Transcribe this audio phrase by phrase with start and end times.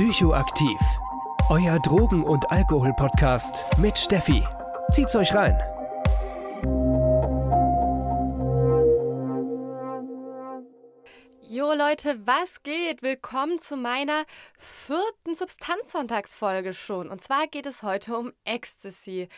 [0.00, 0.80] Psychoaktiv.
[1.50, 4.42] Euer Drogen- und Alkohol-Podcast mit Steffi.
[4.92, 5.58] Zieht's euch rein.
[12.04, 13.02] Leute, was geht?
[13.02, 14.24] Willkommen zu meiner
[14.58, 17.10] vierten Substanzsonntagsfolge schon.
[17.10, 19.28] Und zwar geht es heute um Ecstasy.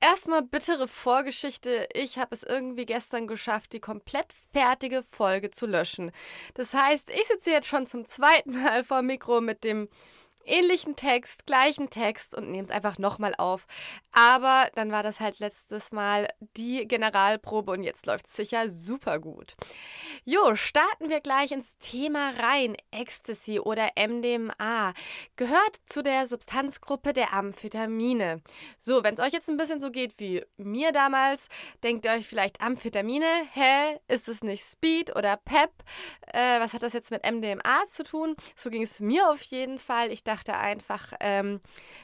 [0.00, 1.86] Erstmal bittere Vorgeschichte.
[1.94, 6.10] Ich habe es irgendwie gestern geschafft, die komplett fertige Folge zu löschen.
[6.54, 9.88] Das heißt, ich sitze jetzt schon zum zweiten Mal vor dem Mikro mit dem
[10.48, 13.66] ähnlichen Text, gleichen Text und nehme es einfach nochmal auf.
[14.12, 19.18] Aber dann war das halt letztes Mal die Generalprobe und jetzt läuft es sicher super
[19.18, 19.54] gut.
[20.24, 22.76] Jo, starten wir gleich ins Thema rein.
[22.90, 24.94] Ecstasy oder MDMA
[25.36, 28.42] gehört zu der Substanzgruppe der Amphetamine.
[28.78, 31.48] So, wenn es euch jetzt ein bisschen so geht wie mir damals,
[31.82, 35.70] denkt ihr euch vielleicht Amphetamine, hä, ist es nicht Speed oder Pep?
[36.26, 38.36] Äh, was hat das jetzt mit MDMA zu tun?
[38.54, 40.10] So ging es mir auf jeden Fall.
[40.10, 41.60] Ich dachte, dachte einfach, ähm,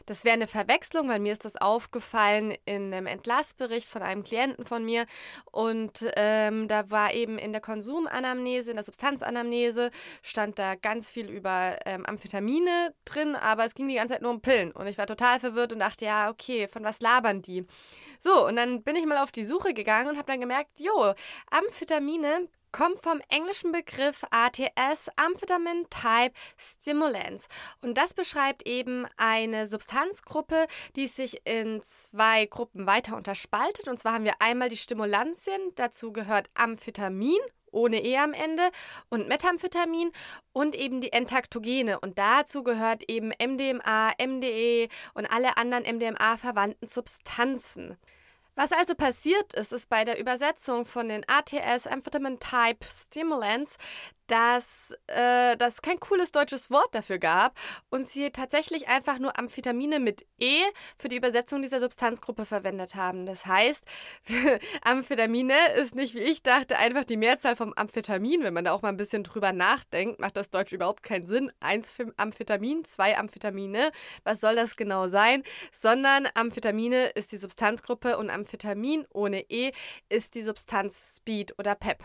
[0.06, 4.64] das wäre eine Verwechslung, weil mir ist das aufgefallen in einem Entlassbericht von einem Klienten
[4.64, 5.06] von mir.
[5.50, 9.90] Und ähm, da war eben in der Konsumanamnese, in der Substanzanamnese,
[10.22, 14.32] stand da ganz viel über ähm, Amphetamine drin, aber es ging die ganze Zeit nur
[14.32, 14.72] um Pillen.
[14.72, 17.66] Und ich war total verwirrt und dachte, ja, okay, von was labern die?
[18.18, 21.14] So, und dann bin ich mal auf die Suche gegangen und habe dann gemerkt, jo,
[21.50, 27.46] Amphetamine kommt vom englischen Begriff ATS, Amphetamine Type Stimulants.
[27.82, 33.86] Und das beschreibt eben eine Substanzgruppe, die sich in zwei Gruppen weiter unterspaltet.
[33.86, 37.38] Und zwar haben wir einmal die Stimulantien, dazu gehört Amphetamin
[37.70, 38.70] ohne E am Ende
[39.08, 40.10] und Methamphetamin
[40.52, 42.00] und eben die Entaktogene.
[42.00, 47.96] Und dazu gehört eben MDMA, MDE und alle anderen MDMA-verwandten Substanzen.
[48.56, 53.78] Was also passiert ist, ist bei der Übersetzung von den ATS Amphetamine Type Stimulants,
[54.26, 57.58] dass äh, das kein cooles deutsches Wort dafür gab
[57.90, 60.62] und sie tatsächlich einfach nur Amphetamine mit E
[60.98, 63.26] für die Übersetzung dieser Substanzgruppe verwendet haben.
[63.26, 63.84] Das heißt,
[64.82, 68.42] Amphetamine ist nicht, wie ich dachte, einfach die Mehrzahl vom Amphetamin.
[68.42, 71.52] Wenn man da auch mal ein bisschen drüber nachdenkt, macht das Deutsch überhaupt keinen Sinn.
[71.60, 73.90] Eins für Amphetamin, zwei Amphetamine.
[74.24, 75.42] Was soll das genau sein?
[75.72, 79.72] Sondern Amphetamine ist die Substanzgruppe und Amphetamin ohne E
[80.08, 82.04] ist die Substanz Speed oder PEP.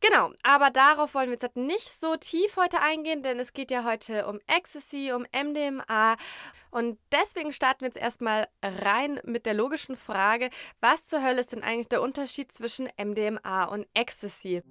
[0.00, 3.84] Genau, aber darauf wollen wir jetzt nicht so tief heute eingehen, denn es geht ja
[3.84, 6.16] heute um Ecstasy, um MDMA.
[6.70, 11.52] Und deswegen starten wir jetzt erstmal rein mit der logischen Frage, was zur Hölle ist
[11.52, 14.62] denn eigentlich der Unterschied zwischen MDMA und Ecstasy?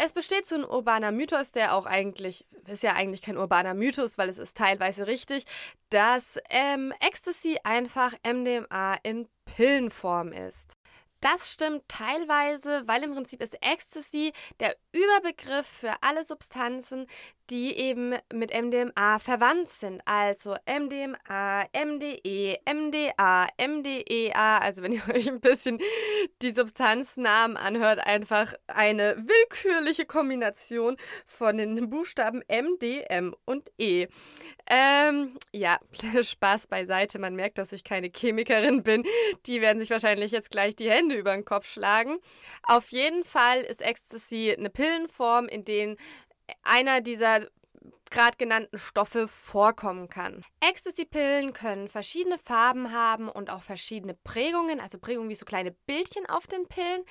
[0.00, 4.16] Es besteht so ein urbaner Mythos, der auch eigentlich, ist ja eigentlich kein urbaner Mythos,
[4.16, 5.44] weil es ist teilweise richtig,
[5.90, 10.77] dass ähm, Ecstasy einfach MDMA in Pillenform ist.
[11.20, 17.06] Das stimmt teilweise, weil im Prinzip ist Ecstasy der Überbegriff für alle Substanzen,
[17.50, 20.02] die eben mit MDMA verwandt sind.
[20.04, 24.58] Also MDMA, MDE, MDA, MDEA.
[24.58, 25.78] Also wenn ihr euch ein bisschen
[26.42, 34.08] die Substanznamen anhört, einfach eine willkürliche Kombination von den Buchstaben M, M und E.
[34.70, 35.78] Ähm, ja,
[36.22, 37.18] Spaß beiseite.
[37.18, 39.04] Man merkt, dass ich keine Chemikerin bin.
[39.46, 42.18] Die werden sich wahrscheinlich jetzt gleich die Hände über den Kopf schlagen.
[42.64, 45.96] Auf jeden Fall ist Ecstasy eine Pillenform, in denen
[46.62, 47.46] einer dieser
[48.10, 50.44] gerade genannten Stoffe vorkommen kann.
[50.60, 56.26] Ecstasy-Pillen können verschiedene Farben haben und auch verschiedene Prägungen, also Prägungen wie so kleine Bildchen
[56.26, 57.04] auf den Pillen.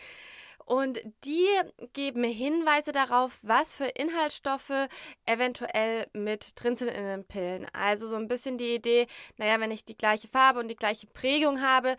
[0.65, 1.47] Und die
[1.93, 4.89] geben Hinweise darauf, was für Inhaltsstoffe
[5.25, 7.67] eventuell mit drin sind in den Pillen.
[7.71, 11.07] Also so ein bisschen die Idee, naja, wenn ich die gleiche Farbe und die gleiche
[11.07, 11.95] Prägung habe,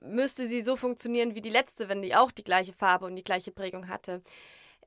[0.00, 3.22] müsste sie so funktionieren wie die letzte, wenn die auch die gleiche Farbe und die
[3.22, 4.22] gleiche Prägung hatte.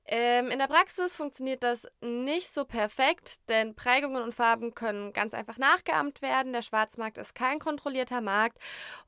[0.05, 5.33] Ähm, in der Praxis funktioniert das nicht so perfekt, denn Prägungen und Farben können ganz
[5.33, 6.51] einfach nachgeahmt werden.
[6.51, 8.57] Der Schwarzmarkt ist kein kontrollierter Markt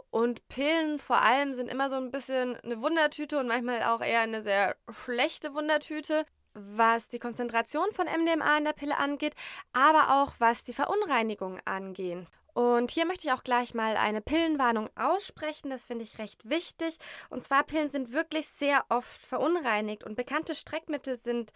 [0.10, 4.22] und Pillen vor allem sind immer so ein bisschen eine Wundertüte und manchmal auch eher
[4.22, 6.26] eine sehr schlechte Wundertüte
[6.56, 9.36] was die Konzentration von MDMA in der Pille angeht,
[9.74, 12.26] aber auch was die Verunreinigung angeht.
[12.56, 15.70] Und hier möchte ich auch gleich mal eine Pillenwarnung aussprechen.
[15.70, 16.98] Das finde ich recht wichtig.
[17.30, 20.06] Und zwar Pillen sind wirklich sehr oft verunreinigt.
[20.06, 21.52] Und bekannte Streckmittel sind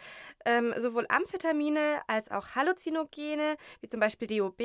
[0.45, 4.61] ähm, sowohl Amphetamine als auch Halluzinogene, wie zum Beispiel DOB,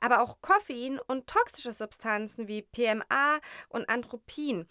[0.00, 3.38] aber auch Koffein und toxische Substanzen wie PMA
[3.68, 4.66] und Andropin.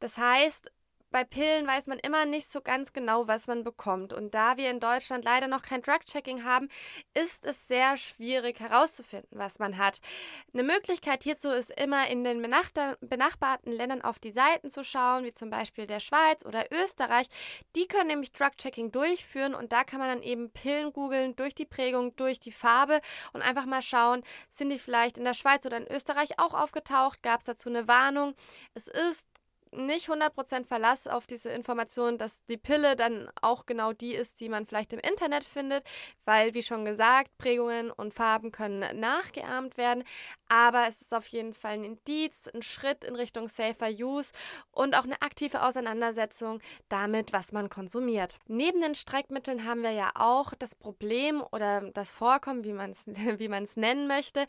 [0.00, 0.72] Das heißt,
[1.14, 4.12] bei Pillen weiß man immer nicht so ganz genau, was man bekommt.
[4.12, 6.68] Und da wir in Deutschland leider noch kein Drug-Checking haben,
[7.14, 10.00] ist es sehr schwierig herauszufinden, was man hat.
[10.52, 15.32] Eine Möglichkeit hierzu ist immer in den benachbarten Ländern auf die Seiten zu schauen, wie
[15.32, 17.28] zum Beispiel der Schweiz oder Österreich.
[17.76, 21.64] Die können nämlich Drug-Checking durchführen und da kann man dann eben Pillen googeln durch die
[21.64, 23.00] Prägung, durch die Farbe
[23.32, 27.22] und einfach mal schauen, sind die vielleicht in der Schweiz oder in Österreich auch aufgetaucht?
[27.22, 28.34] Gab es dazu eine Warnung?
[28.74, 29.28] Es ist
[29.76, 34.48] nicht 100% Verlass auf diese Information, dass die Pille dann auch genau die ist, die
[34.48, 35.84] man vielleicht im Internet findet,
[36.24, 40.04] weil, wie schon gesagt, Prägungen und Farben können nachgeahmt werden.
[40.48, 44.32] Aber es ist auf jeden Fall ein Indiz, ein Schritt in Richtung Safer Use
[44.70, 48.38] und auch eine aktive Auseinandersetzung damit, was man konsumiert.
[48.46, 53.06] Neben den Streckmitteln haben wir ja auch das Problem oder das Vorkommen, wie man es
[53.06, 54.46] wie nennen möchte,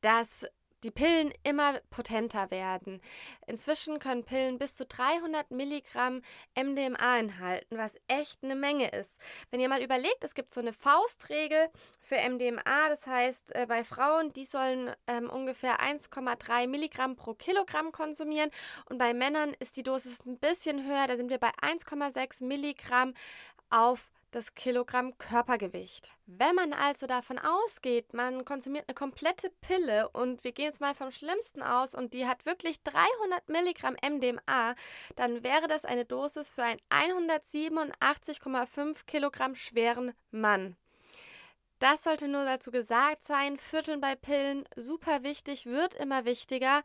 [0.00, 0.46] dass
[0.82, 3.00] die Pillen immer potenter werden.
[3.46, 6.22] Inzwischen können Pillen bis zu 300 Milligramm
[6.54, 9.20] MDMA enthalten, was echt eine Menge ist.
[9.50, 11.68] Wenn ihr mal überlegt, es gibt so eine Faustregel
[12.00, 17.92] für MDMA, das heißt, äh, bei Frauen, die sollen ähm, ungefähr 1,3 Milligramm pro Kilogramm
[17.92, 18.50] konsumieren
[18.86, 23.14] und bei Männern ist die Dosis ein bisschen höher, da sind wir bei 1,6 Milligramm
[23.70, 26.12] auf das Kilogramm Körpergewicht.
[26.26, 30.94] Wenn man also davon ausgeht, man konsumiert eine komplette Pille und wir gehen jetzt mal
[30.94, 34.74] vom Schlimmsten aus und die hat wirklich 300 Milligramm MDMA,
[35.16, 40.76] dann wäre das eine Dosis für einen 187,5 Kilogramm schweren Mann.
[41.78, 43.56] Das sollte nur dazu gesagt sein.
[43.56, 46.82] Vierteln bei Pillen, super wichtig, wird immer wichtiger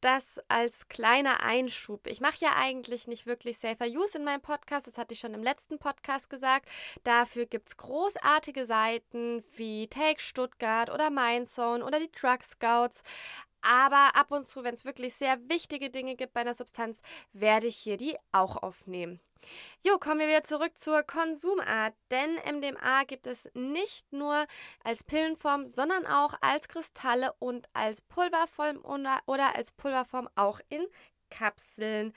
[0.00, 2.06] das als kleiner Einschub.
[2.06, 5.34] Ich mache ja eigentlich nicht wirklich Safer Use in meinem Podcast, das hatte ich schon
[5.34, 6.68] im letzten Podcast gesagt.
[7.04, 13.02] Dafür gibt es großartige Seiten wie Take Stuttgart oder Mindzone oder die Drug Scouts.
[13.62, 17.02] Aber ab und zu, wenn es wirklich sehr wichtige Dinge gibt bei einer Substanz,
[17.32, 19.20] werde ich hier die auch aufnehmen.
[19.82, 24.46] Jo, kommen wir wieder zurück zur Konsumart, denn MDMA gibt es nicht nur
[24.82, 28.78] als Pillenform, sondern auch als Kristalle und als Pulverform
[29.26, 30.86] oder als Pulverform auch in
[31.30, 32.12] Kapseln.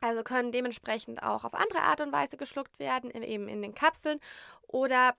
[0.00, 4.20] Also können dementsprechend auch auf andere Art und Weise geschluckt werden, eben in den Kapseln
[4.66, 5.14] oder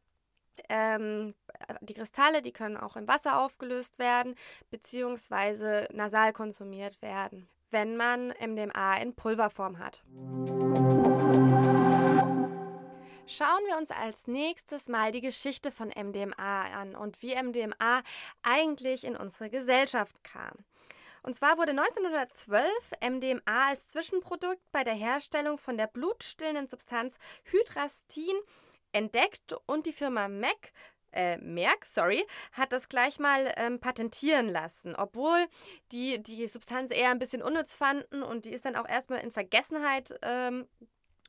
[0.69, 1.33] ähm,
[1.81, 4.35] die Kristalle, die können auch in Wasser aufgelöst werden,
[4.69, 10.01] beziehungsweise nasal konsumiert werden, wenn man MDMA in Pulverform hat.
[13.27, 18.03] Schauen wir uns als nächstes mal die Geschichte von MDMA an und wie MDMA
[18.43, 20.51] eigentlich in unsere Gesellschaft kam.
[21.23, 22.67] Und zwar wurde 1912
[22.99, 28.35] MDMA als Zwischenprodukt bei der Herstellung von der blutstillenden Substanz Hydrastin
[28.91, 30.73] entdeckt und die Firma Mac
[31.13, 35.47] äh, Merck, sorry, hat das gleich mal ähm, patentieren lassen, obwohl
[35.91, 39.31] die die Substanz eher ein bisschen unnütz fanden und die ist dann auch erstmal in
[39.31, 40.67] Vergessenheit ähm,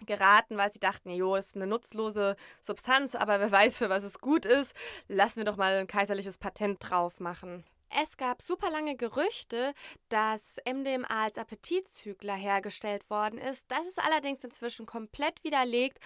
[0.06, 4.19] geraten, weil sie dachten, jo, ist eine nutzlose Substanz, aber wer weiß, für was es
[4.19, 4.75] gut ist,
[5.08, 7.64] lassen wir doch mal ein kaiserliches Patent drauf machen.
[8.00, 9.75] Es gab super lange Gerüchte,
[10.08, 13.66] dass MDMA als Appetitzügler hergestellt worden ist.
[13.69, 15.99] Das ist allerdings inzwischen komplett widerlegt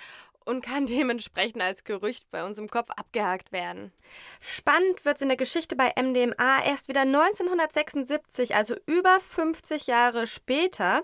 [0.47, 3.93] und kann dementsprechend als Gerücht bei uns im Kopf abgehakt werden.
[4.41, 10.27] Spannend wird es in der Geschichte bei MDMA erst wieder 1976, also über 50 Jahre
[10.27, 11.03] später.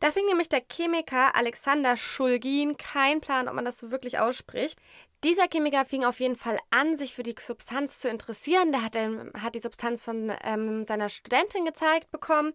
[0.00, 4.78] Da fing nämlich der Chemiker Alexander Schulgin, kein Plan, ob man das so wirklich ausspricht,
[5.22, 8.72] dieser Chemiker fing auf jeden Fall an, sich für die Substanz zu interessieren.
[8.72, 12.52] Der hat, ähm, hat die Substanz von ähm, seiner Studentin gezeigt bekommen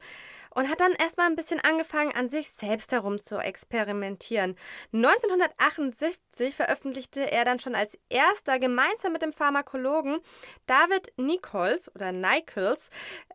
[0.49, 4.57] und hat dann erstmal ein bisschen angefangen, an sich selbst herum zu experimentieren.
[4.93, 10.19] 1978 veröffentlichte er dann schon als erster gemeinsam mit dem Pharmakologen
[10.65, 12.89] David Nichols oder Nichols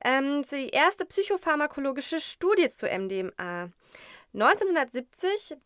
[0.05, 3.71] ähm, die erste psychopharmakologische Studie zu MDMA.
[4.33, 5.57] 1970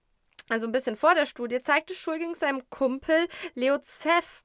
[0.48, 4.42] also ein bisschen vor der Studie, zeigte Schulging seinem Kumpel Leo Zeff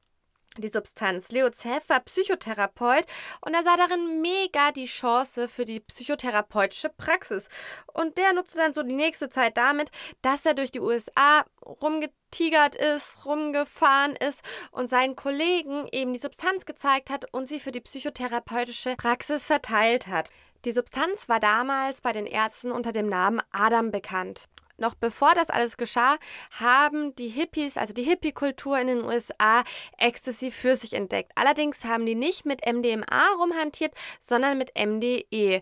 [0.58, 1.29] die Substanz.
[1.32, 3.06] Leo Zeff war Psychotherapeut
[3.41, 7.50] und er sah darin mega die Chance für die psychotherapeutische Praxis.
[7.94, 9.91] Und der nutzte dann so die nächste Zeit damit,
[10.22, 14.41] dass er durch die USA rumgetigert ist, rumgefahren ist
[14.72, 20.08] und seinen Kollegen eben die Substanz gezeigt hat und sie für die psychotherapeutische Praxis verteilt
[20.08, 20.29] hat.
[20.65, 24.50] Die Substanz war damals bei den Ärzten unter dem Namen Adam bekannt
[24.80, 26.18] noch bevor das alles geschah,
[26.52, 29.64] haben die Hippies, also die Hippie-Kultur in den USA,
[29.98, 31.32] Ecstasy für sich entdeckt.
[31.36, 35.62] Allerdings haben die nicht mit MDMA rumhantiert, sondern mit MDE.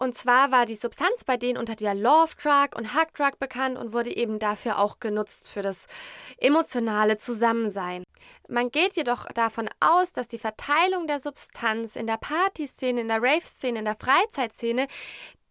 [0.00, 3.76] Und zwar war die Substanz bei denen unter der Love Drug und Hug Drug bekannt
[3.76, 5.88] und wurde eben dafür auch genutzt für das
[6.36, 8.04] emotionale Zusammensein.
[8.48, 13.20] Man geht jedoch davon aus, dass die Verteilung der Substanz in der Partyszene, in der
[13.20, 14.86] Rave-Szene, in der Freizeitszene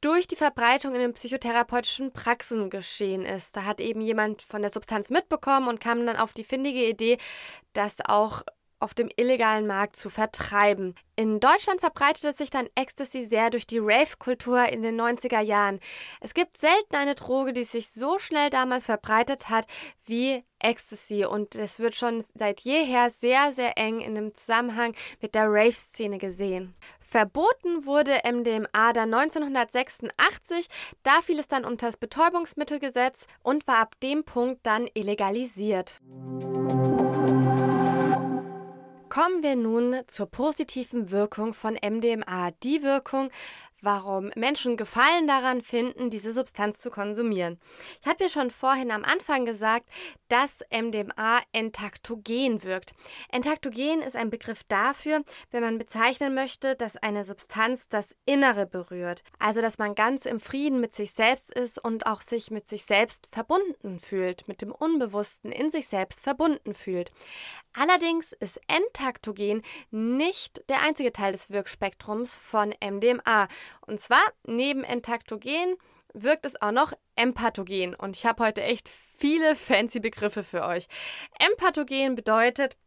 [0.02, 3.56] durch die Verbreitung in den psychotherapeutischen Praxen geschehen ist.
[3.56, 7.18] Da hat eben jemand von der Substanz mitbekommen und kam dann auf die findige Idee,
[7.74, 8.44] das auch
[8.80, 10.96] auf dem illegalen Markt zu vertreiben.
[11.16, 15.80] In Deutschland verbreitete sich dann Ecstasy sehr durch die Rave-Kultur in den 90er Jahren.
[16.22, 19.66] Es gibt selten eine Droge, die sich so schnell damals verbreitet hat
[20.06, 25.34] wie Ecstasy und es wird schon seit jeher sehr, sehr eng in dem Zusammenhang mit
[25.34, 26.76] der Rave-Szene gesehen.
[27.00, 30.68] Verboten wurde MDMA dann 1986,
[31.04, 36.02] da fiel es dann unter das Betäubungsmittelgesetz und war ab dem Punkt dann illegalisiert.
[39.18, 42.52] Kommen wir nun zur positiven Wirkung von MDMA.
[42.62, 43.32] Die Wirkung,
[43.82, 47.60] warum Menschen Gefallen daran finden, diese Substanz zu konsumieren.
[48.02, 49.90] Ich habe ja schon vorhin am Anfang gesagt,
[50.30, 52.94] dass MDMA entaktogen wirkt.
[53.30, 59.24] Entaktogen ist ein Begriff dafür, wenn man bezeichnen möchte, dass eine Substanz das Innere berührt.
[59.40, 62.86] Also, dass man ganz im Frieden mit sich selbst ist und auch sich mit sich
[62.86, 67.12] selbst verbunden fühlt, mit dem Unbewussten in sich selbst verbunden fühlt.
[67.74, 73.48] Allerdings ist Entaktogen nicht der einzige Teil des Wirkspektrums von MDMA.
[73.86, 75.76] Und zwar neben Entaktogen
[76.14, 77.96] wirkt es auch noch empathogen.
[77.96, 80.88] Und ich habe heute echt viele fancy Begriffe für euch.
[81.40, 82.78] Empathogen bedeutet,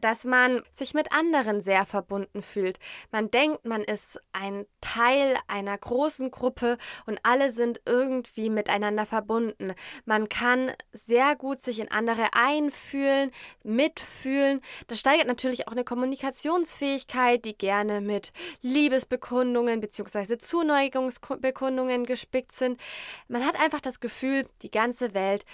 [0.00, 2.78] dass man sich mit anderen sehr verbunden fühlt.
[3.10, 9.72] Man denkt, man ist ein Teil einer großen Gruppe und alle sind irgendwie miteinander verbunden.
[10.04, 13.30] Man kann sehr gut sich in andere einfühlen,
[13.62, 14.60] mitfühlen.
[14.86, 20.38] Das steigert natürlich auch eine Kommunikationsfähigkeit, die gerne mit Liebesbekundungen bzw.
[20.38, 22.80] Zuneigungsbekundungen gespickt sind.
[23.28, 25.44] Man hat einfach das Gefühl, die ganze Welt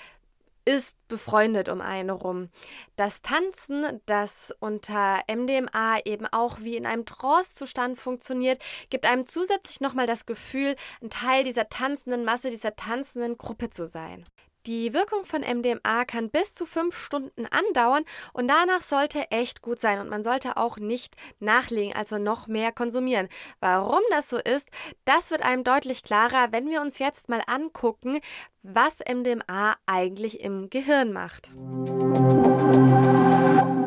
[0.71, 2.49] ist befreundet um einen rum.
[2.95, 9.81] Das Tanzen, das unter MDMA eben auch wie in einem Trance-Zustand funktioniert, gibt einem zusätzlich
[9.81, 14.23] nochmal das Gefühl, ein Teil dieser tanzenden Masse, dieser tanzenden Gruppe zu sein.
[14.67, 19.81] Die Wirkung von MDMA kann bis zu fünf Stunden andauern und danach sollte echt gut
[19.81, 23.29] sein und man sollte auch nicht nachlegen, also noch mehr konsumieren.
[23.61, 24.69] Warum das so ist,
[25.07, 28.21] das wird einem deutlich klarer, wenn wir uns jetzt mal angucken,
[28.63, 31.51] was MDMA eigentlich im Gehirn macht.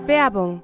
[0.07, 0.63] Werbung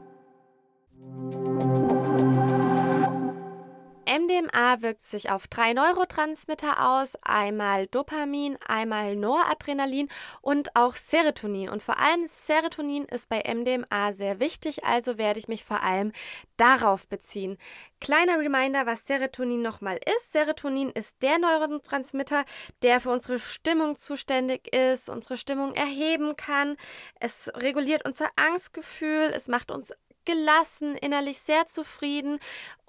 [4.10, 10.10] MDMA wirkt sich auf drei Neurotransmitter aus, einmal Dopamin, einmal Noradrenalin
[10.42, 11.70] und auch Serotonin.
[11.70, 16.12] Und vor allem Serotonin ist bei MDMA sehr wichtig, also werde ich mich vor allem
[16.58, 17.60] darauf beziehen.
[18.02, 20.32] Kleiner Reminder, was Serotonin nochmal ist.
[20.32, 22.46] Serotonin ist der Neurotransmitter,
[22.82, 26.78] der für unsere Stimmung zuständig ist, unsere Stimmung erheben kann.
[27.20, 29.94] Es reguliert unser Angstgefühl, es macht uns
[30.26, 32.40] gelassen, innerlich sehr zufrieden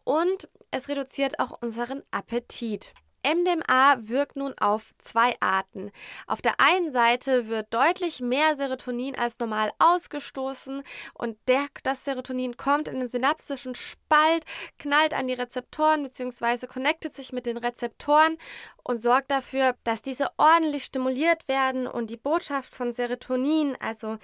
[0.05, 2.93] und es reduziert auch unseren Appetit.
[3.23, 5.91] MDMA wirkt nun auf zwei Arten.
[6.27, 10.83] Auf der einen Seite wird deutlich mehr Serotonin als normal ausgestoßen
[11.15, 14.45] und der, das Serotonin kommt in den synapsischen Spalt,
[14.79, 16.67] knallt an die Rezeptoren bzw.
[16.67, 18.39] connectet sich mit den Rezeptoren
[18.83, 24.17] und sorgt dafür, dass diese ordentlich stimuliert werden und die Botschaft von Serotonin, also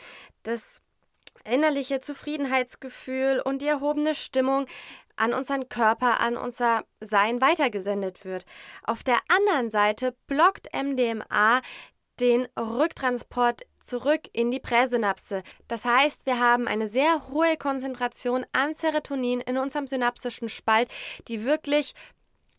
[0.43, 0.81] das
[1.45, 4.67] innerliche Zufriedenheitsgefühl und die erhobene Stimmung
[5.17, 8.45] an unseren Körper, an unser Sein weitergesendet wird.
[8.83, 11.61] Auf der anderen Seite blockt MDMA
[12.21, 15.43] den Rücktransport zurück in die Präsynapse.
[15.69, 20.91] Das heißt, wir haben eine sehr hohe Konzentration an Serotonin in unserem synapsischen Spalt,
[21.29, 21.95] die wirklich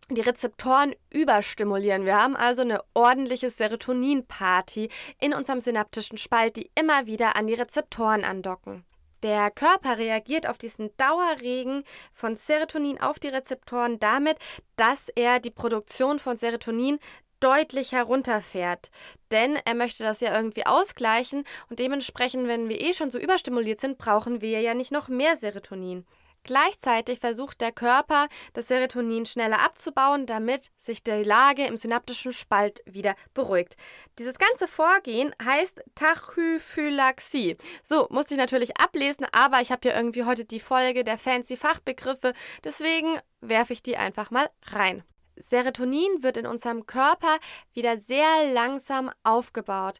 [0.10, 2.06] die Rezeptoren überstimulieren.
[2.06, 7.56] Wir haben also eine ordentliche Serotonin-Party in unserem synaptischen Spalt, die immer wieder an die
[7.56, 8.86] Rezeptoren andocken.
[9.24, 11.84] Der Körper reagiert auf diesen Dauerregen
[12.14, 14.38] von Serotonin auf die Rezeptoren damit,
[14.76, 17.00] dass er die Produktion von Serotonin
[17.40, 18.90] deutlich herunterfährt.
[19.32, 23.80] Denn er möchte das ja irgendwie ausgleichen und dementsprechend, wenn wir eh schon so überstimuliert
[23.80, 26.06] sind, brauchen wir ja nicht noch mehr Serotonin.
[26.48, 32.82] Gleichzeitig versucht der Körper, das Serotonin schneller abzubauen, damit sich die Lage im synaptischen Spalt
[32.86, 33.76] wieder beruhigt.
[34.18, 37.58] Dieses ganze Vorgehen heißt Tachyphylaxie.
[37.84, 41.58] So, musste ich natürlich ablesen, aber ich habe hier irgendwie heute die Folge der fancy
[41.58, 45.04] Fachbegriffe, deswegen werfe ich die einfach mal rein.
[45.40, 47.38] Serotonin wird in unserem Körper
[47.74, 50.00] wieder sehr langsam aufgebaut.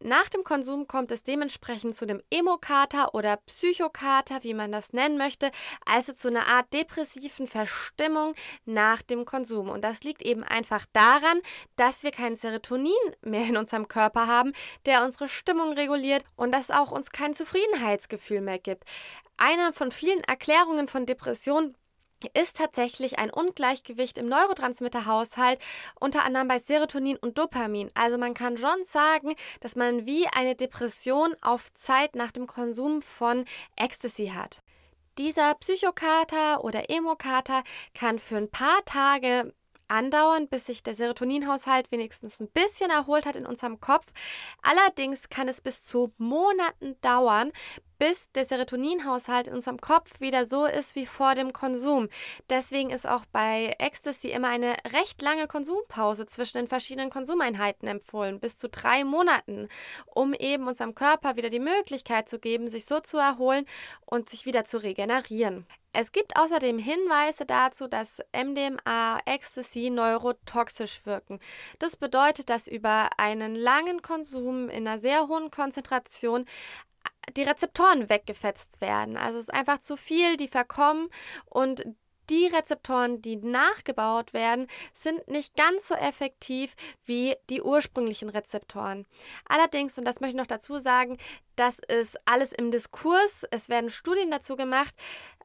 [0.00, 5.18] Nach dem Konsum kommt es dementsprechend zu dem Emokater oder Psychokater, wie man das nennen
[5.18, 5.50] möchte,
[5.84, 9.68] also zu einer Art depressiven Verstimmung nach dem Konsum.
[9.68, 11.40] Und das liegt eben einfach daran,
[11.74, 14.52] dass wir kein Serotonin mehr in unserem Körper haben,
[14.86, 18.84] der unsere Stimmung reguliert und das auch uns kein Zufriedenheitsgefühl mehr gibt.
[19.36, 21.76] Eine von vielen Erklärungen von Depressionen
[22.34, 25.58] ist tatsächlich ein Ungleichgewicht im Neurotransmitterhaushalt,
[26.00, 27.90] unter anderem bei Serotonin und Dopamin.
[27.94, 33.02] Also man kann schon sagen, dass man wie eine Depression auf Zeit nach dem Konsum
[33.02, 33.44] von
[33.76, 34.62] Ecstasy hat.
[35.18, 39.52] Dieser Psychokater oder Emokater kann für ein paar Tage
[39.88, 44.06] andauern, bis sich der Serotoninhaushalt wenigstens ein bisschen erholt hat in unserem Kopf.
[44.62, 47.52] Allerdings kann es bis zu Monaten dauern,
[47.98, 52.08] bis der Serotoninhaushalt in unserem Kopf wieder so ist wie vor dem Konsum.
[52.48, 58.40] Deswegen ist auch bei Ecstasy immer eine recht lange Konsumpause zwischen den verschiedenen Konsumeinheiten empfohlen,
[58.40, 59.68] bis zu drei Monaten,
[60.06, 63.66] um eben unserem Körper wieder die Möglichkeit zu geben, sich so zu erholen
[64.06, 65.66] und sich wieder zu regenerieren.
[65.92, 71.40] Es gibt außerdem Hinweise dazu, dass MDMA, Ecstasy neurotoxisch wirken.
[71.78, 76.44] Das bedeutet, dass über einen langen Konsum in einer sehr hohen Konzentration
[77.36, 79.16] die Rezeptoren weggefetzt werden.
[79.16, 81.08] Also es ist einfach zu viel, die verkommen
[81.46, 81.84] und
[82.30, 89.06] die Rezeptoren, die nachgebaut werden, sind nicht ganz so effektiv wie die ursprünglichen Rezeptoren.
[89.46, 91.16] Allerdings, und das möchte ich noch dazu sagen,
[91.58, 93.44] das ist alles im Diskurs.
[93.50, 94.94] Es werden Studien dazu gemacht.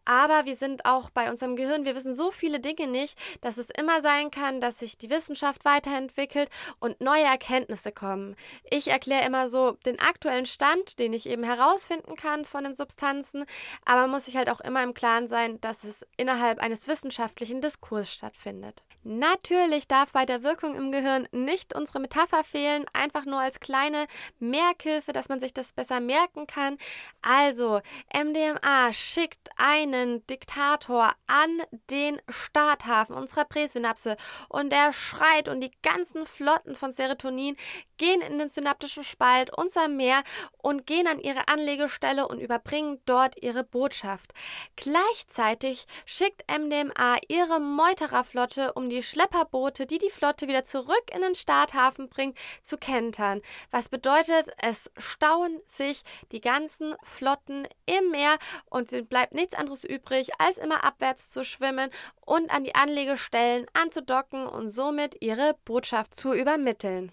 [0.06, 3.70] Aber wir sind auch bei unserem Gehirn, wir wissen so viele Dinge nicht, dass es
[3.70, 8.36] immer sein kann, dass sich die Wissenschaft weiterentwickelt und neue Erkenntnisse kommen.
[8.70, 13.46] Ich erkläre immer so den aktuellen Stand, den ich eben herausfinden kann von den Substanzen,
[13.86, 18.12] aber muss ich halt auch immer im Klaren sein, dass es innerhalb eines wissenschaftlichen Diskurs
[18.12, 18.84] stattfindet.
[19.04, 24.08] Natürlich darf bei der Wirkung im Gehirn nicht unsere Metapher fehlen, einfach nur als kleine
[24.40, 26.78] Merkhilfe, dass man sich das besser merken kann.
[27.22, 27.82] Also,
[28.14, 34.16] MDMA schickt einen Diktator an den Starthafen unserer Präsynapse
[34.48, 37.58] und er schreit und die ganzen Flotten von Serotonin
[37.98, 40.24] gehen in den synaptischen Spalt, unser Meer
[40.62, 44.34] und gehen an ihre Anlegestelle und überbringen dort ihre Botschaft.
[44.76, 51.34] Gleichzeitig schickt MDMA ihre Meutererflotte, um die Schlepperboote, die die Flotte wieder zurück in den
[51.34, 53.42] Starthafen bringt, zu kentern.
[53.72, 58.38] Was bedeutet, es stauen sich die ganzen Flotten im Meer
[58.70, 61.90] und es bleibt nichts anderes übrig, als immer abwärts zu schwimmen
[62.26, 67.12] und an die Anlegestellen anzudocken und somit ihre Botschaft zu übermitteln.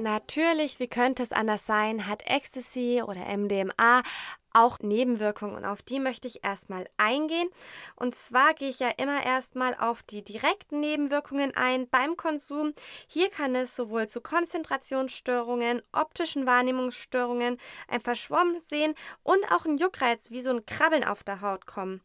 [0.00, 4.02] Natürlich, wie könnte es anders sein, hat Ecstasy oder MDMA
[4.52, 7.48] auch Nebenwirkungen und auf die möchte ich erstmal eingehen.
[7.96, 12.74] Und zwar gehe ich ja immer erstmal auf die direkten Nebenwirkungen ein beim Konsum.
[13.06, 17.58] Hier kann es sowohl zu Konzentrationsstörungen, optischen Wahrnehmungsstörungen,
[17.88, 22.00] ein Verschwommensein und auch ein Juckreiz wie so ein Krabbeln auf der Haut kommen.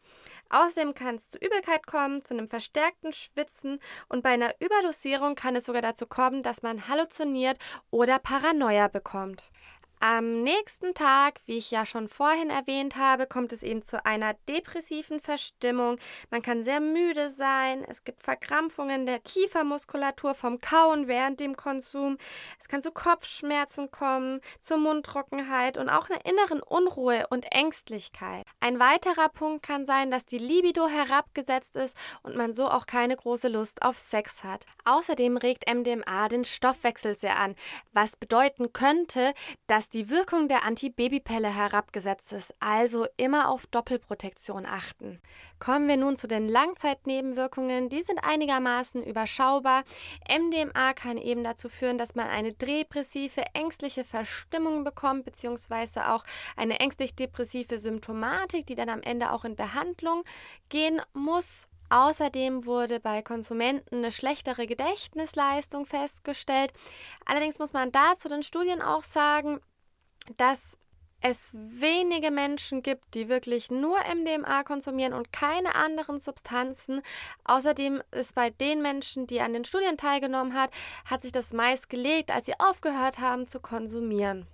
[0.49, 3.79] Außerdem kann es zu Übelkeit kommen, zu einem verstärkten Schwitzen
[4.09, 7.57] und bei einer Überdosierung kann es sogar dazu kommen, dass man halluziniert
[7.89, 9.49] oder Paranoia bekommt.
[10.01, 14.33] Am nächsten Tag, wie ich ja schon vorhin erwähnt habe, kommt es eben zu einer
[14.47, 15.97] depressiven Verstimmung.
[16.29, 17.83] Man kann sehr müde sein.
[17.87, 22.17] Es gibt Verkrampfungen der Kiefermuskulatur vom Kauen während dem Konsum.
[22.59, 28.45] Es kann zu Kopfschmerzen kommen, zur Mundtrockenheit und auch einer inneren Unruhe und Ängstlichkeit.
[28.59, 33.15] Ein weiterer Punkt kann sein, dass die Libido herabgesetzt ist und man so auch keine
[33.15, 34.65] große Lust auf Sex hat.
[34.83, 37.55] Außerdem regt MDMA den Stoffwechsel sehr an,
[37.93, 39.33] was bedeuten könnte,
[39.67, 45.21] dass dass die Wirkung der Antibabypelle herabgesetzt ist, also immer auf Doppelprotektion achten.
[45.59, 47.89] Kommen wir nun zu den Langzeitnebenwirkungen.
[47.89, 49.83] Die sind einigermaßen überschaubar.
[50.27, 56.23] MDMA kann eben dazu führen, dass man eine depressive, ängstliche Verstimmung bekommt, beziehungsweise auch
[56.55, 60.23] eine ängstlich-depressive Symptomatik, die dann am Ende auch in Behandlung
[60.69, 61.69] gehen muss.
[61.89, 66.73] Außerdem wurde bei Konsumenten eine schlechtere Gedächtnisleistung festgestellt.
[67.25, 69.59] Allerdings muss man dazu den Studien auch sagen,
[70.37, 70.77] dass
[71.21, 77.01] es wenige Menschen gibt, die wirklich nur MDMA konsumieren und keine anderen Substanzen.
[77.45, 80.69] Außerdem ist bei den Menschen, die an den Studien teilgenommen hat,
[81.05, 84.45] hat sich das meist gelegt, als sie aufgehört haben zu konsumieren.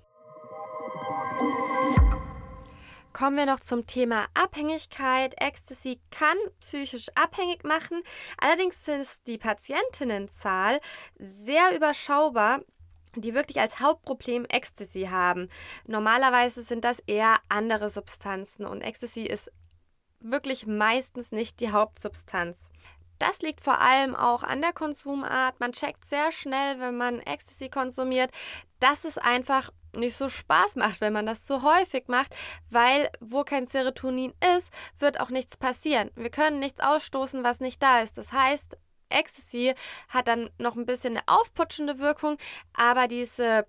[3.12, 5.36] Kommen wir noch zum Thema Abhängigkeit.
[5.42, 8.02] Ecstasy kann psychisch abhängig machen.
[8.38, 10.80] Allerdings ist die Patientinnenzahl
[11.20, 12.62] sehr überschaubar
[13.16, 15.50] die wirklich als Hauptproblem Ecstasy haben.
[15.88, 19.52] Normalerweise sind das eher andere Substanzen und Ecstasy ist
[20.20, 22.70] wirklich meistens nicht die Hauptsubstanz.
[23.20, 25.60] Das liegt vor allem auch an der Konsumart.
[25.60, 28.32] Man checkt sehr schnell, wenn man Ecstasy konsumiert,
[28.80, 32.36] dass es einfach nicht so Spaß macht, wenn man das zu häufig macht,
[32.70, 36.10] weil wo kein Serotonin ist, wird auch nichts passieren.
[36.16, 38.18] Wir können nichts ausstoßen, was nicht da ist.
[38.18, 38.78] Das heißt,
[39.12, 39.74] Ecstasy
[40.10, 42.38] hat dann noch ein bisschen eine aufputschende Wirkung,
[42.74, 43.66] aber diese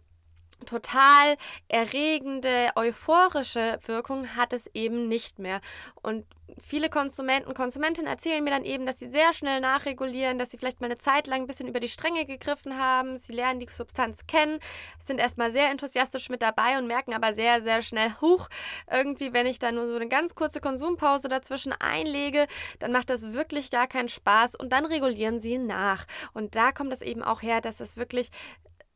[0.64, 1.36] total
[1.68, 5.60] erregende, euphorische Wirkung hat es eben nicht mehr.
[6.02, 6.24] Und
[6.58, 10.80] viele Konsumenten, Konsumentinnen erzählen mir dann eben, dass sie sehr schnell nachregulieren, dass sie vielleicht
[10.80, 13.16] mal eine Zeit lang ein bisschen über die Stränge gegriffen haben.
[13.16, 14.58] Sie lernen die Substanz kennen,
[15.02, 18.48] sind erstmal sehr enthusiastisch mit dabei und merken aber sehr, sehr schnell, huch,
[18.90, 22.46] irgendwie, wenn ich da nur so eine ganz kurze Konsumpause dazwischen einlege,
[22.78, 26.06] dann macht das wirklich gar keinen Spaß und dann regulieren sie nach.
[26.32, 28.30] Und da kommt es eben auch her, dass es wirklich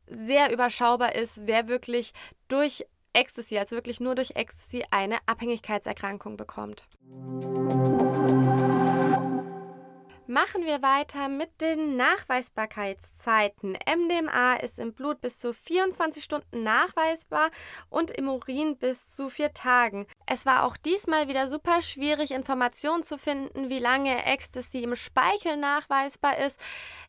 [0.07, 2.13] sehr überschaubar ist, wer wirklich
[2.47, 6.85] durch Ecstasy, also wirklich nur durch Ecstasy, eine Abhängigkeitserkrankung bekommt.
[10.29, 13.77] Machen wir weiter mit den Nachweisbarkeitszeiten.
[13.87, 17.49] MDMA ist im Blut bis zu 24 Stunden nachweisbar
[17.89, 20.05] und im Urin bis zu vier Tagen.
[20.29, 25.55] Es war auch diesmal wieder super schwierig, Informationen zu finden, wie lange Ecstasy im Speichel
[25.55, 26.59] nachweisbar ist.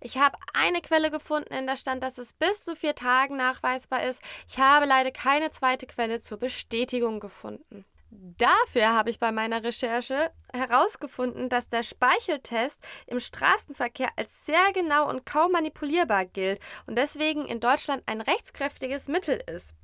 [0.01, 4.05] Ich habe eine Quelle gefunden, in der stand, dass es bis zu vier Tagen nachweisbar
[4.05, 4.23] ist.
[4.49, 7.85] Ich habe leider keine zweite Quelle zur Bestätigung gefunden.
[8.11, 15.11] Dafür habe ich bei meiner Recherche herausgefunden, dass der Speicheltest im Straßenverkehr als sehr genau
[15.11, 19.75] und kaum manipulierbar gilt und deswegen in Deutschland ein rechtskräftiges Mittel ist.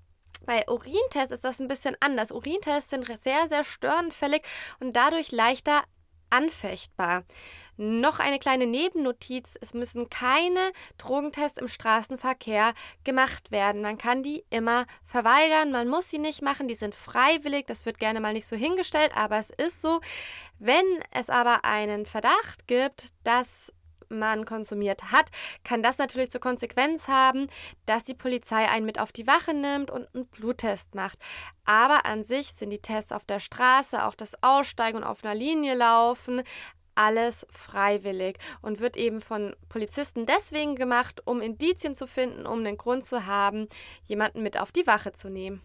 [0.47, 2.31] Bei Urintests ist das ein bisschen anders.
[2.31, 4.43] Urintests sind sehr, sehr störenfällig
[4.81, 5.83] und dadurch leichter
[6.31, 7.25] anfechtbar.
[7.77, 13.83] Noch eine kleine Nebennotiz: Es müssen keine Drogentests im Straßenverkehr gemacht werden.
[13.83, 17.67] Man kann die immer verweigern, man muss sie nicht machen, die sind freiwillig.
[17.67, 20.01] Das wird gerne mal nicht so hingestellt, aber es ist so.
[20.59, 23.73] Wenn es aber einen Verdacht gibt, dass
[24.09, 25.31] man konsumiert hat,
[25.65, 27.49] kann das natürlich zur Konsequenz haben,
[27.87, 31.19] dass die Polizei einen mit auf die Wache nimmt und einen Bluttest macht.
[31.65, 35.35] Aber an sich sind die Tests auf der Straße, auch das Aussteigen und auf einer
[35.35, 36.43] Linie laufen,
[36.95, 42.77] alles freiwillig und wird eben von Polizisten deswegen gemacht, um Indizien zu finden, um den
[42.77, 43.69] Grund zu haben,
[44.07, 45.61] jemanden mit auf die Wache zu nehmen.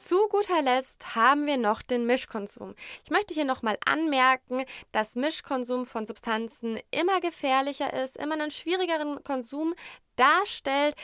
[0.00, 2.74] Zu guter Letzt haben wir noch den Mischkonsum.
[3.04, 9.22] Ich möchte hier nochmal anmerken, dass Mischkonsum von Substanzen immer gefährlicher ist, immer einen schwierigeren
[9.24, 9.74] Konsum
[10.16, 10.96] darstellt.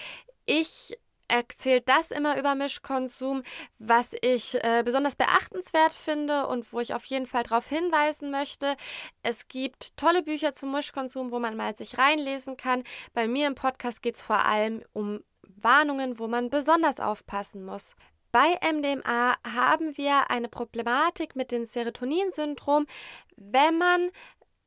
[0.46, 0.96] Ich
[1.28, 3.42] erzählt das immer über Mischkonsum,
[3.78, 8.76] was ich äh, besonders beachtenswert finde und wo ich auf jeden Fall darauf hinweisen möchte.
[9.22, 12.82] Es gibt tolle Bücher zum Mischkonsum, wo man mal sich reinlesen kann.
[13.12, 17.94] Bei mir im Podcast geht es vor allem um Warnungen, wo man besonders aufpassen muss.
[18.32, 22.86] Bei MDMA haben wir eine Problematik mit dem Serotoninsyndrom,
[23.36, 24.10] wenn man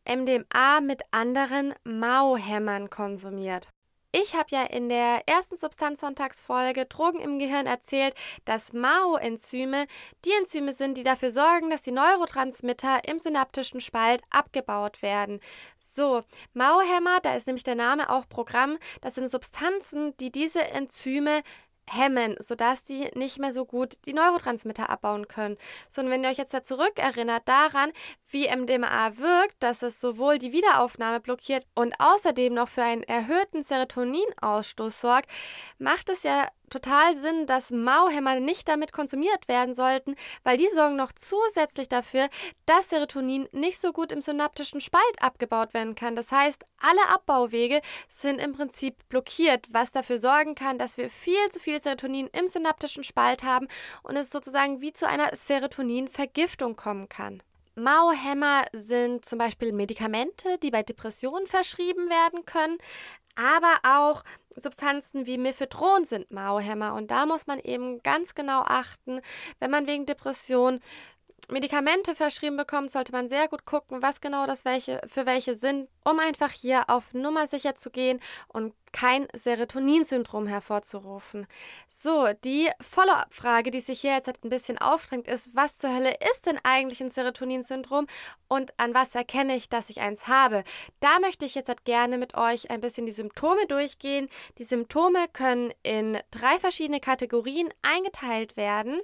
[0.08, 3.70] MDMA mit anderen Mao-Hämmern konsumiert.
[4.12, 9.86] Ich habe ja in der ersten Substanzsonntagsfolge Drogen im Gehirn erzählt, dass Mao-Enzyme
[10.26, 15.40] die Enzyme sind, die dafür sorgen, dass die Neurotransmitter im synaptischen Spalt abgebaut werden.
[15.78, 21.44] So, Mao-Hämmer, da ist nämlich der Name auch Programm, das sind Substanzen, die diese Enzyme
[21.92, 25.58] hemmen, sodass die nicht mehr so gut die Neurotransmitter abbauen können.
[25.88, 27.92] So, und wenn ihr euch jetzt da zurückerinnert daran,
[28.30, 33.64] wie MDMA wirkt, dass es sowohl die Wiederaufnahme blockiert und außerdem noch für einen erhöhten
[33.64, 35.30] Serotoninausstoß sorgt,
[35.78, 40.96] macht es ja total Sinn, dass Mauhämmer nicht damit konsumiert werden sollten, weil die sorgen
[40.96, 42.30] noch zusätzlich dafür,
[42.66, 46.16] dass Serotonin nicht so gut im synaptischen Spalt abgebaut werden kann.
[46.16, 51.50] Das heißt, alle Abbauwege sind im Prinzip blockiert, was dafür sorgen kann, dass wir viel
[51.52, 53.68] zu viel Serotonin im synaptischen Spalt haben
[54.04, 57.42] und es sozusagen wie zu einer Serotoninvergiftung kommen kann.
[57.80, 62.78] Mauhämmer sind zum Beispiel Medikamente, die bei Depressionen verschrieben werden können,
[63.40, 64.24] aber auch
[64.56, 69.22] Substanzen wie Methadron sind Mauhämmer und da muss man eben ganz genau achten,
[69.60, 70.82] wenn man wegen Depression
[71.50, 75.90] Medikamente verschrieben bekommt, sollte man sehr gut gucken, was genau das welche für welche sind,
[76.04, 81.48] um einfach hier auf Nummer sicher zu gehen und kein Serotoninsyndrom hervorzurufen.
[81.88, 86.46] So, die Follow-up-Frage, die sich hier jetzt ein bisschen aufdrängt, ist, was zur Hölle ist
[86.46, 88.08] denn eigentlich ein Serotoninsyndrom
[88.48, 90.64] und an was erkenne ich, dass ich eins habe?
[91.00, 94.30] Da möchte ich jetzt gerne mit euch ein bisschen die Symptome durchgehen.
[94.58, 99.00] Die Symptome können in drei verschiedene Kategorien eingeteilt werden.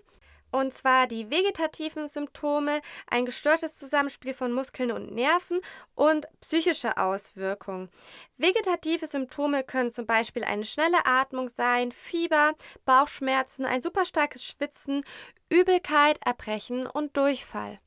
[0.55, 5.59] Und zwar die vegetativen Symptome, ein gestörtes Zusammenspiel von Muskeln und Nerven
[5.95, 7.89] und psychische Auswirkungen.
[8.37, 12.53] Vegetative Symptome können zum Beispiel eine schnelle Atmung sein, Fieber,
[12.85, 15.03] Bauchschmerzen, ein super starkes Schwitzen,
[15.49, 17.81] Übelkeit, Erbrechen und Durchfall.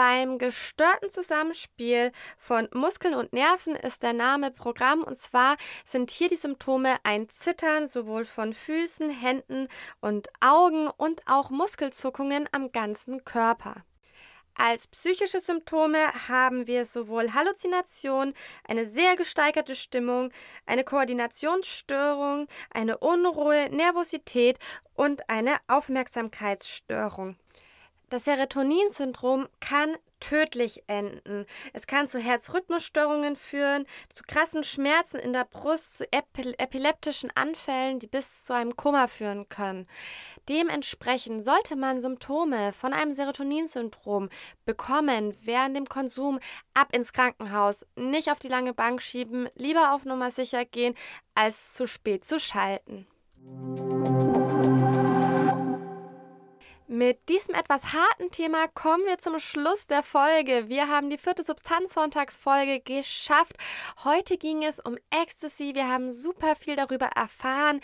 [0.00, 6.28] Beim gestörten Zusammenspiel von Muskeln und Nerven ist der Name Programm und zwar sind hier
[6.28, 9.68] die Symptome ein Zittern sowohl von Füßen, Händen
[10.00, 13.84] und Augen und auch Muskelzuckungen am ganzen Körper.
[14.54, 18.32] Als psychische Symptome haben wir sowohl Halluzination,
[18.66, 20.32] eine sehr gesteigerte Stimmung,
[20.64, 24.58] eine Koordinationsstörung, eine Unruhe, Nervosität
[24.94, 27.36] und eine Aufmerksamkeitsstörung.
[28.10, 31.46] Das Serotonin-Syndrom kann tödlich enden.
[31.72, 38.00] Es kann zu Herzrhythmusstörungen führen, zu krassen Schmerzen in der Brust, zu epil epileptischen Anfällen,
[38.00, 39.86] die bis zu einem Koma führen können.
[40.48, 44.28] Dementsprechend sollte man Symptome von einem Serotonin-Syndrom
[44.64, 46.40] bekommen während dem Konsum
[46.74, 50.96] ab ins Krankenhaus, nicht auf die lange Bank schieben, lieber auf Nummer sicher gehen,
[51.36, 53.06] als zu spät zu schalten.
[56.92, 60.68] Mit diesem etwas harten Thema kommen wir zum Schluss der Folge.
[60.68, 63.52] Wir haben die vierte Substanzsonntagsfolge geschafft.
[64.02, 65.76] Heute ging es um Ecstasy.
[65.76, 67.80] Wir haben super viel darüber erfahren,